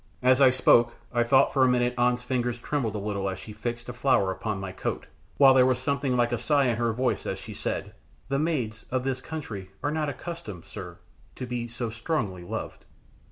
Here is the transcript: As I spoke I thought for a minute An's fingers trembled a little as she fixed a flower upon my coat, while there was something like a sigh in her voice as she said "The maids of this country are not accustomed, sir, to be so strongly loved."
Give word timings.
As 0.23 0.41
I 0.41 0.49
spoke 0.49 0.95
I 1.13 1.21
thought 1.21 1.53
for 1.53 1.63
a 1.63 1.67
minute 1.67 1.93
An's 1.95 2.23
fingers 2.23 2.57
trembled 2.57 2.95
a 2.95 2.97
little 2.97 3.29
as 3.29 3.37
she 3.37 3.53
fixed 3.53 3.87
a 3.87 3.93
flower 3.93 4.31
upon 4.31 4.59
my 4.59 4.71
coat, 4.71 5.05
while 5.37 5.53
there 5.53 5.63
was 5.67 5.77
something 5.77 6.17
like 6.17 6.31
a 6.31 6.39
sigh 6.39 6.65
in 6.65 6.77
her 6.77 6.91
voice 6.91 7.27
as 7.27 7.37
she 7.37 7.53
said 7.53 7.93
"The 8.27 8.39
maids 8.39 8.85
of 8.89 9.03
this 9.03 9.21
country 9.21 9.69
are 9.83 9.91
not 9.91 10.09
accustomed, 10.09 10.65
sir, 10.65 10.97
to 11.35 11.45
be 11.45 11.67
so 11.67 11.91
strongly 11.91 12.41
loved." 12.41 12.83